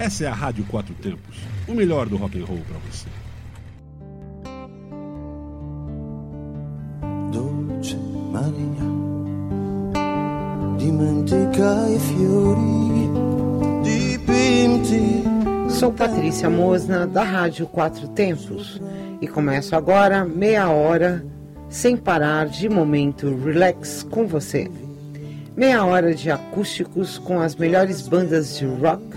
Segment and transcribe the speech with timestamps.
[0.00, 1.36] Essa é a Rádio Quatro Tempos,
[1.68, 3.06] o melhor do rock and roll para você.
[7.30, 7.98] Dolce
[8.32, 8.86] Maria,
[10.78, 13.10] dimentica i fiori
[13.82, 15.22] dipinti.
[15.68, 18.80] Sou Patrícia Mosna da Rádio Quatro Tempos
[19.20, 21.22] e começo agora meia hora
[21.68, 24.70] sem parar de momento relax com você.
[25.54, 29.09] Meia hora de acústicos com as melhores bandas de rock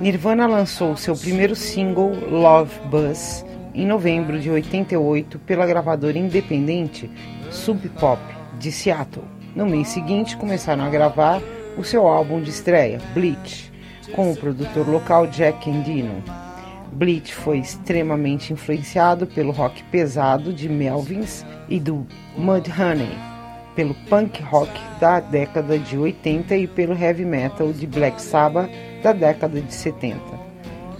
[0.00, 3.44] Nirvana lançou seu primeiro single, Love Buzz,
[3.74, 7.10] em novembro de 88 pela gravadora independente
[7.50, 8.22] Sub Pop
[8.56, 9.24] de Seattle.
[9.56, 11.42] No mês seguinte, começaram a gravar
[11.76, 13.72] o seu álbum de estreia, Bleach,
[14.14, 16.22] com o produtor local Jack Endino.
[16.92, 22.06] Bleach foi extremamente influenciado pelo rock pesado de Melvins e do
[22.36, 23.35] Mudhoney,
[23.76, 28.70] pelo punk rock da década de 80 e pelo heavy metal de Black Sabbath
[29.02, 30.18] da década de 70.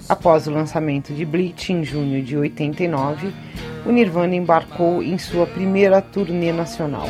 [0.08, 3.32] Após o lançamento de Bleach em junho de 89,
[3.84, 7.08] o Nirvana embarcou em sua primeira turnê nacional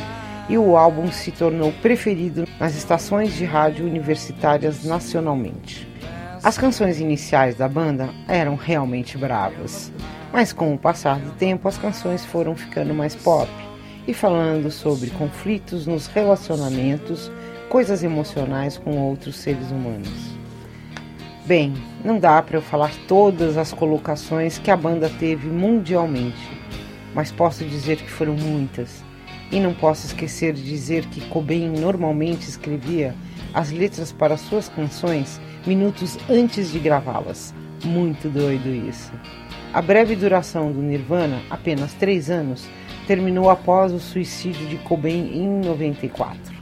[0.49, 5.87] e o álbum se tornou preferido nas estações de rádio universitárias nacionalmente.
[6.43, 9.93] As canções iniciais da banda eram realmente bravas,
[10.33, 13.50] mas com o passar do tempo as canções foram ficando mais pop
[14.06, 17.31] e falando sobre conflitos nos relacionamentos,
[17.69, 20.37] coisas emocionais com outros seres humanos.
[21.44, 21.75] Bem,
[22.05, 26.37] não dá para eu falar todas as colocações que a banda teve mundialmente,
[27.15, 29.05] mas posso dizer que foram muitas.
[29.50, 33.15] E não posso esquecer de dizer que Cobain normalmente escrevia
[33.55, 37.55] as letras para suas canções minutos antes de gravá-las.
[37.84, 39.12] Muito doido isso.
[39.72, 42.69] A breve duração do Nirvana, apenas três anos,
[43.06, 46.55] terminou após o suicídio de Cobain em 94.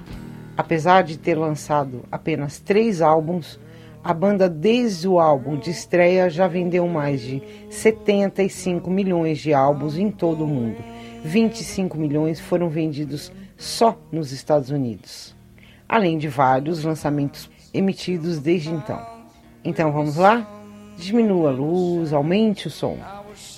[0.57, 3.59] Apesar de ter lançado apenas três álbuns,
[4.03, 9.97] a banda desde o álbum de estreia já vendeu mais de 75 milhões de álbuns
[9.97, 10.77] em todo o mundo.
[11.25, 15.35] 25 milhões foram vendidos só nos Estados Unidos,
[15.89, 19.01] além de vários lançamentos emitidos desde então.
[19.65, 20.47] Então vamos lá?
[20.99, 22.99] Diminua a luz, aumente o som.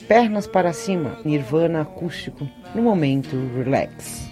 [0.09, 4.25] Pernas para cima, nirvana acústico no momento relax.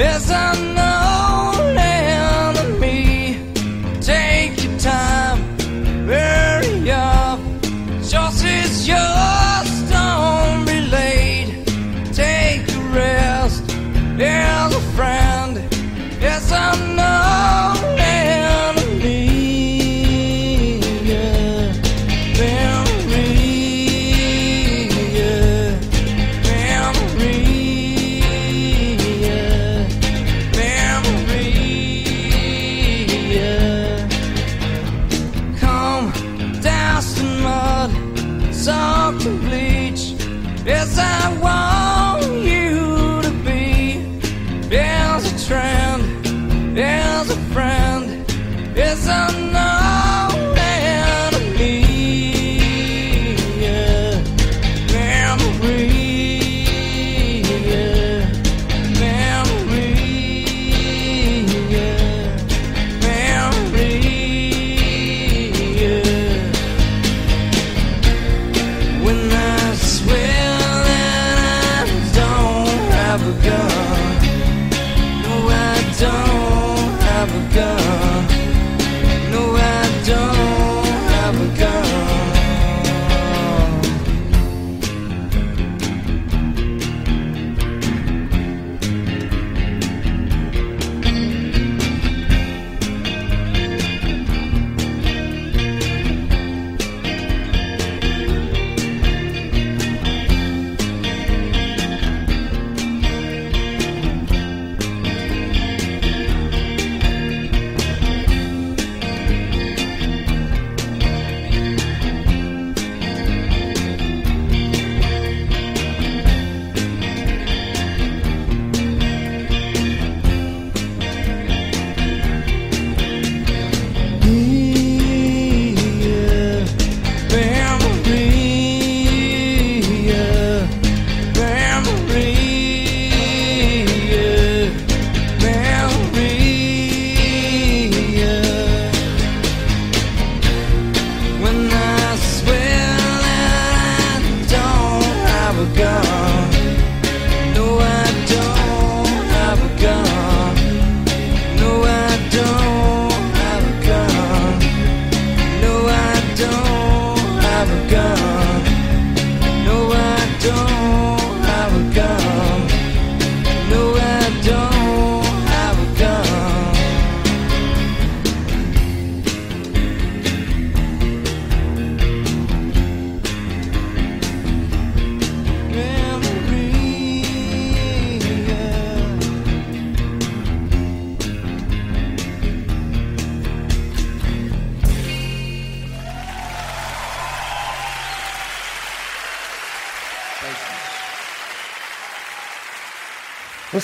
[0.00, 0.79] Yes, I know.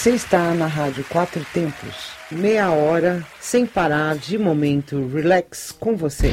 [0.07, 6.31] Você está na Rádio Quatro Tempos, meia hora sem parar de momento relax com você.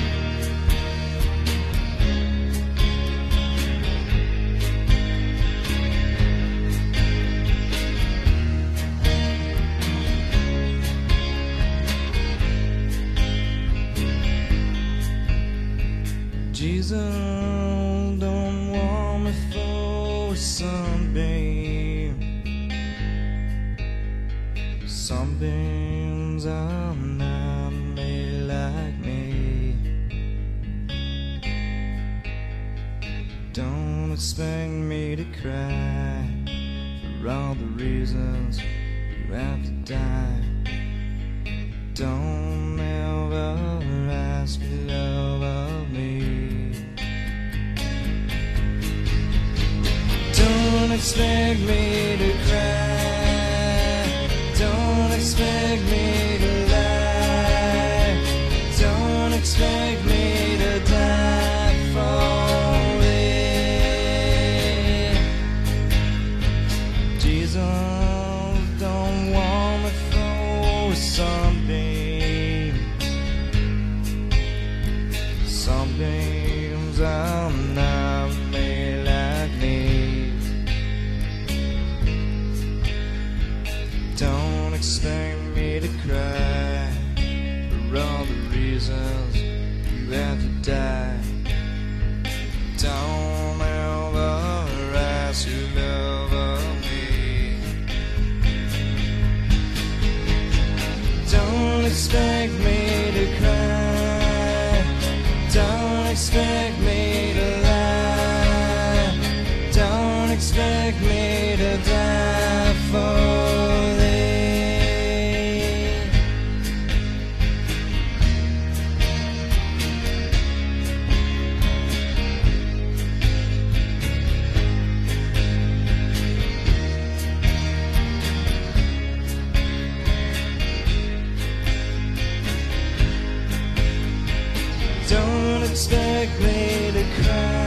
[135.74, 137.63] Expect me to cry.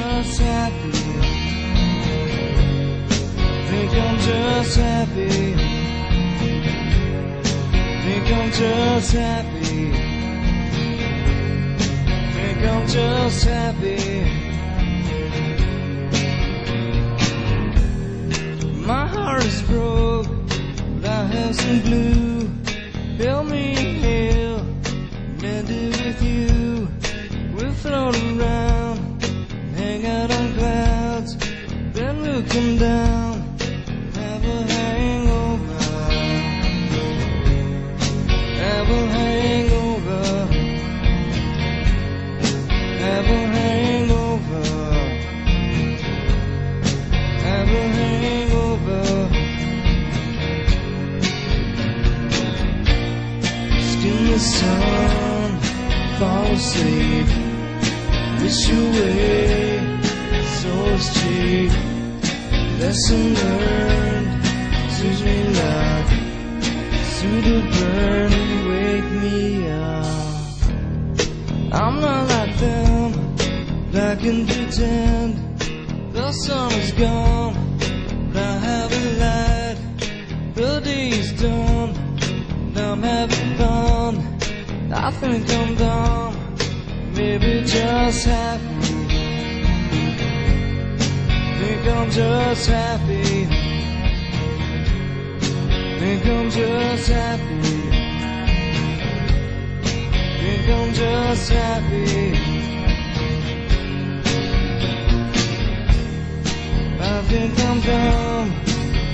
[0.00, 0.92] Just happy.
[3.68, 5.30] Think I'm just happy.
[8.04, 9.92] Think I'm just happy.
[12.34, 14.00] Think I'm just happy.
[18.92, 20.28] My heart is broke,
[21.04, 22.30] I have some blue.
[23.50, 23.74] Me
[26.04, 26.88] with you.
[27.82, 28.69] Float around,
[32.48, 33.40] come down,
[34.14, 35.78] have a hangover,
[38.56, 40.22] have a hangover,
[42.98, 44.64] have a hangover,
[47.44, 49.02] have a hangover.
[53.90, 55.50] Skin the sun,
[56.18, 57.28] fall asleep.
[58.40, 60.00] Wish away,
[60.60, 60.72] so
[61.12, 61.79] cheap.
[62.80, 64.44] Lesson learned,
[64.90, 66.10] suits me like
[67.04, 68.32] Suit to burn,
[68.70, 70.06] wake me up.
[71.74, 73.36] I'm not like them,
[73.94, 75.30] I can pretend
[76.14, 77.54] the sun is gone.
[78.32, 79.78] but I haven't lied,
[80.54, 81.92] the day's done.
[82.72, 84.14] Now I'm having fun.
[84.90, 86.34] I think I'm dumb,
[87.14, 88.89] maybe just happy.
[91.82, 93.46] Think I'm just happy.
[95.98, 97.64] Think I'm just happy.
[100.40, 102.36] Think I'm just happy.
[107.00, 108.52] I think I'm dumb.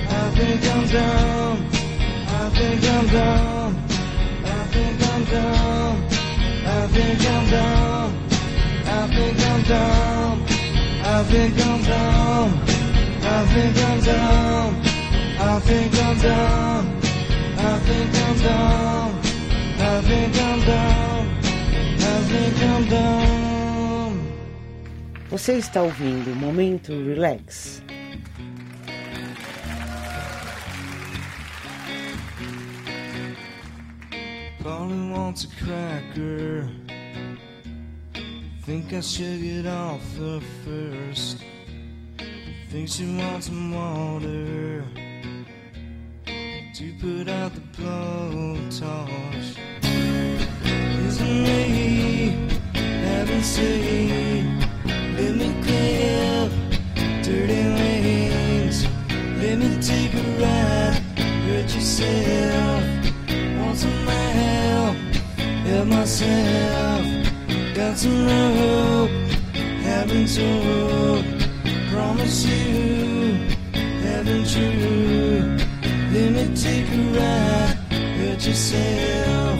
[0.09, 1.69] I think I'm dumb.
[2.27, 3.77] I think I'm dumb.
[4.43, 6.05] I think I'm dumb.
[6.65, 8.11] I think I'm dumb.
[8.85, 10.46] I think I'm dumb.
[11.09, 12.51] I think I'm dumb.
[13.23, 14.73] I think I'm dumb.
[15.39, 16.85] I think I'm dumb.
[17.57, 19.11] I think I'm dumb.
[19.79, 21.25] I think I'm dumb.
[21.97, 23.37] I think I'm dumb.
[25.29, 27.81] Você está ouvindo Momento Relax.
[34.61, 36.86] Polly wants a cracker.
[38.67, 41.37] Think I should get off her first.
[42.69, 44.83] Think she wants some water
[46.25, 49.57] to put out the blowtorch.
[51.07, 54.59] Isn't me having seen?
[55.15, 56.51] Let me clear up
[57.23, 58.85] dirty wings.
[59.41, 60.99] Let me take a ride.
[61.47, 62.83] Hurt yourself.
[63.59, 64.97] Want some help?
[65.67, 67.26] Help myself.
[67.77, 69.11] Got some rope.
[69.83, 71.23] Haven't told.
[71.91, 73.35] Promise you.
[74.01, 75.57] Haven't true.
[76.11, 77.77] Let me take a ride.
[78.17, 79.59] Hurt yourself.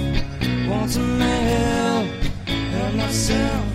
[0.67, 2.07] Want some help?
[2.47, 3.65] Help myself.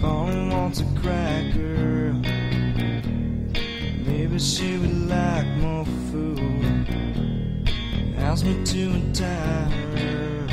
[0.00, 2.14] Polly wants a cracker.
[4.06, 4.93] Maybe she would
[8.34, 10.46] Ask me to untie her.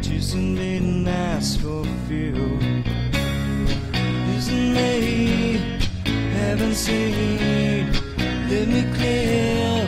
[0.00, 2.56] Just didn't ask for fuel.
[4.34, 5.60] Isn't me?
[6.32, 7.92] Haven't seen.
[8.48, 9.86] Let me clear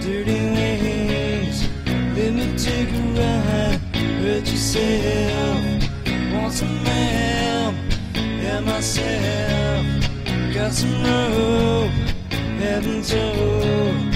[0.00, 1.68] dirty wings.
[2.16, 3.78] Let me take a ride.
[4.22, 5.60] Hurt yourself.
[6.32, 7.74] Want some help?
[8.42, 9.86] Help myself.
[10.52, 11.92] Got some rope.
[12.58, 14.13] Haven't told.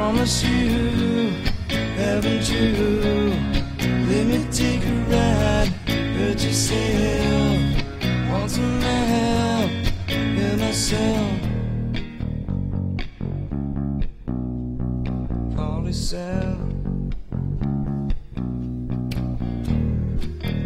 [0.00, 1.30] Promise you.
[1.68, 3.34] Haven't you?
[4.08, 5.68] Let me take a ride.
[6.16, 7.58] Hurt yourself.
[8.30, 9.70] Want some help?
[10.08, 11.40] Help myself.
[15.54, 16.56] Polly said.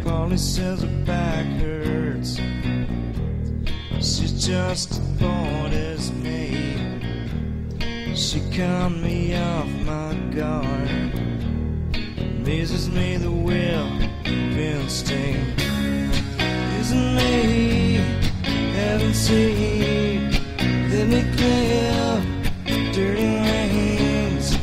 [0.05, 2.37] Polly says her back hurts.
[3.97, 6.24] She's just bored as.
[8.17, 10.89] She caught me off my guard.
[12.17, 13.89] Amazes me the will
[14.25, 15.61] of instinct.
[16.79, 17.95] Isn't me
[18.73, 20.31] heaven seen?
[20.91, 22.23] Let me clean up
[22.95, 24.59] dirty lanes.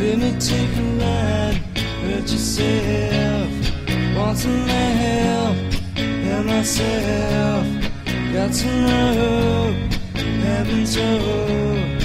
[0.00, 1.62] Let me take a ride
[2.02, 3.48] with yourself.
[4.16, 5.56] Want some help
[5.96, 7.66] and myself.
[8.32, 9.74] Got some love,
[10.42, 11.95] haven't told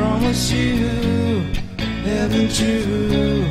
[0.00, 0.88] promise you
[2.08, 3.44] heaven true.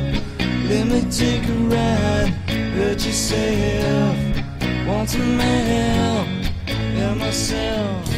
[0.68, 2.32] Let me take a ride,
[2.74, 4.16] hurt yourself.
[4.84, 6.26] Want some help,
[6.96, 8.09] help myself.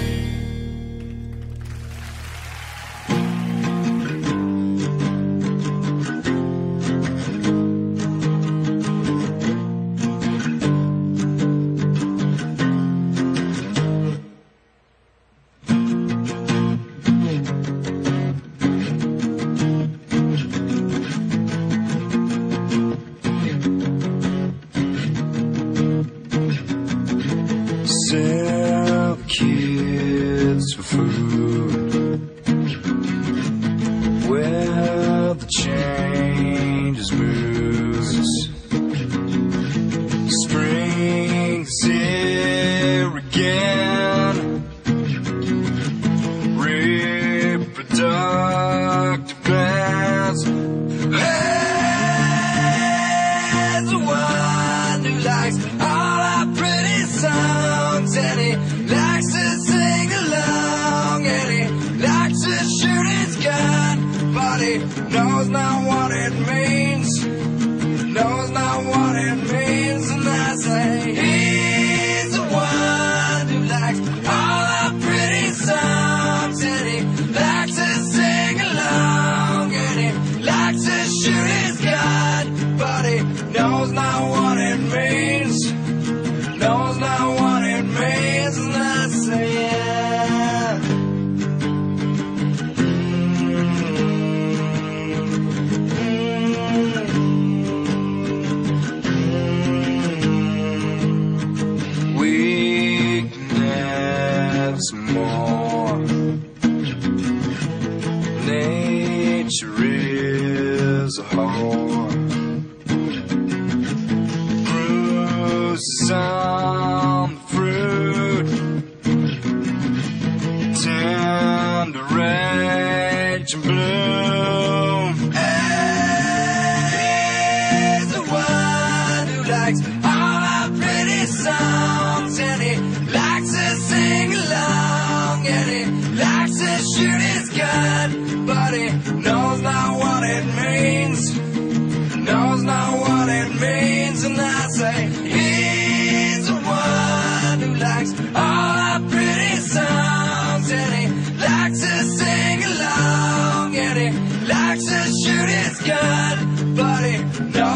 [157.50, 157.71] No.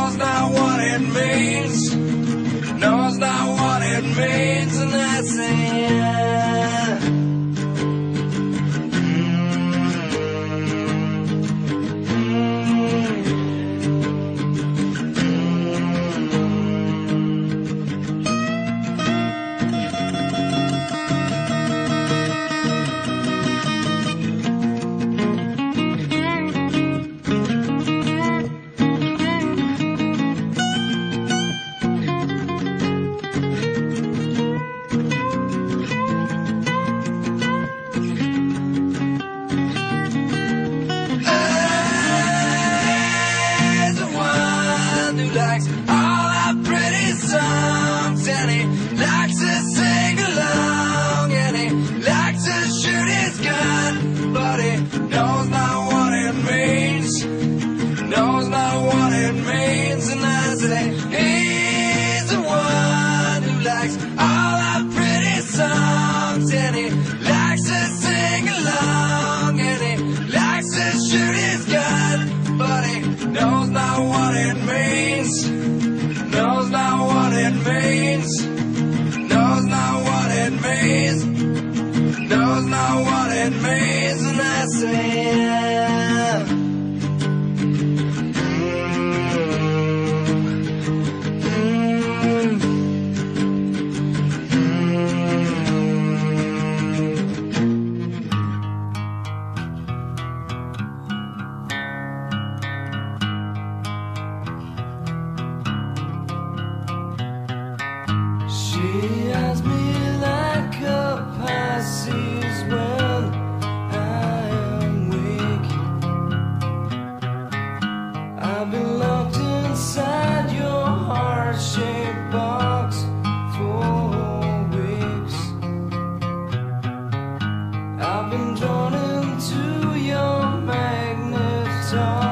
[131.96, 132.25] song.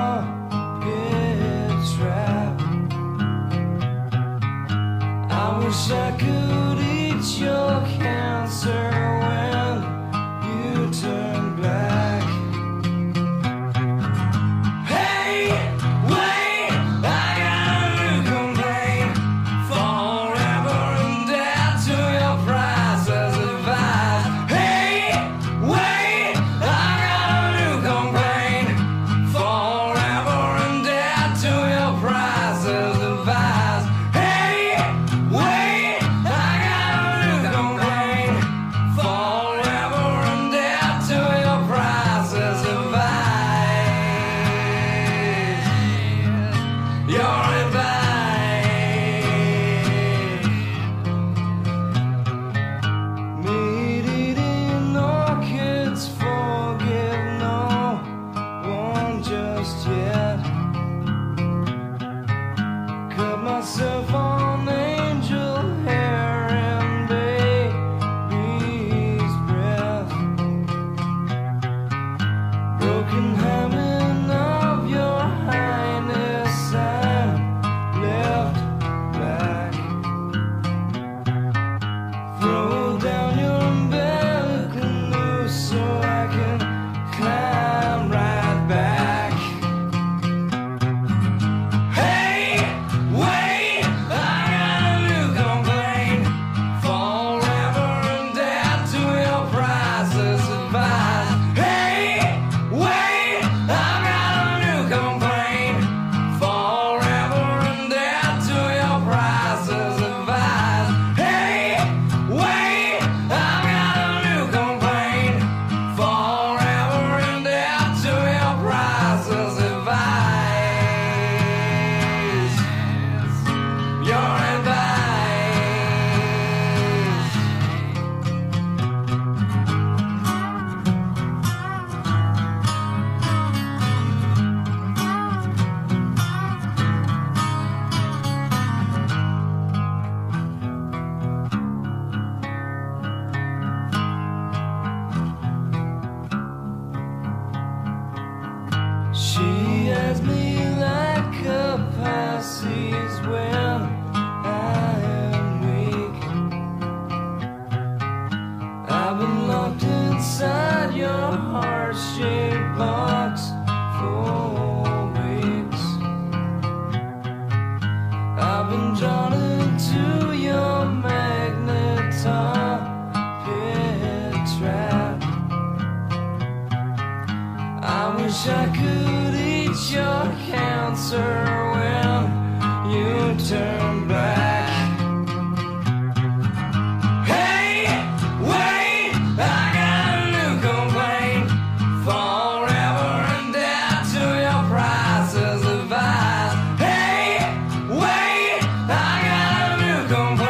[200.08, 200.43] don't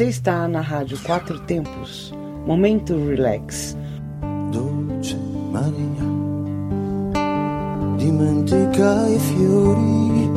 [0.00, 2.10] Você está na Rádio Quatro Tempos.
[2.46, 3.76] Momento Relax.
[4.50, 5.14] Dolce
[5.52, 5.76] Maria,
[9.10, 10.30] e fiori,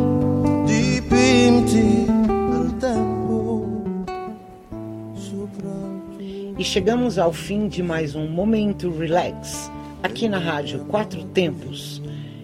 [0.65, 2.06] dipinti
[2.54, 3.66] al tempo.
[6.59, 9.72] E chegamos ao fim de mais um Momento Relax,
[10.03, 12.01] aqui na Rádio Quatro Tempos.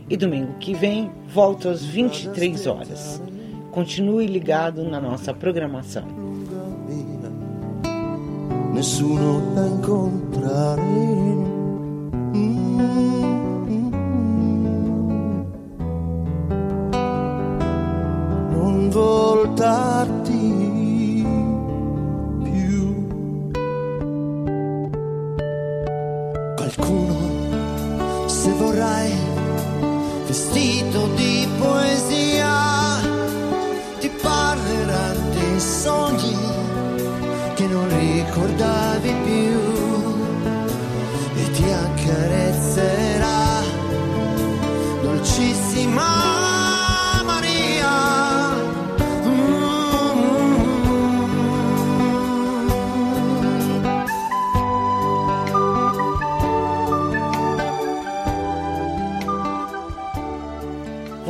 [0.09, 3.21] E domingo que vem, volto às 23 horas.
[3.79, 6.03] Continue ligado na nossa programação.
[8.73, 10.81] Nessuno da incontrare.
[12.33, 12.79] Mm,
[13.69, 15.45] mm, mm,
[18.51, 20.58] non voltarti.